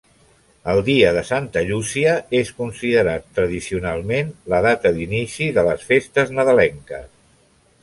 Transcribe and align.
El 0.71 0.79
dia 0.85 1.11
de 1.17 1.21
Santa 1.29 1.61
Llúcia 1.67 2.15
és 2.39 2.49
considerat 2.61 3.29
tradicionalment 3.41 4.33
la 4.55 4.63
data 4.69 4.95
d'inici 4.99 5.51
de 5.61 5.69
les 5.71 5.87
festes 5.93 6.35
nadalenques. 6.41 7.09